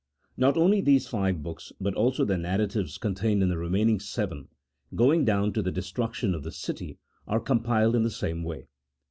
[0.35, 4.47] Not only these five books, but also the narratives contained in the remaining seven,
[4.95, 8.65] going down to the destruction of the city, are compiled in the same way.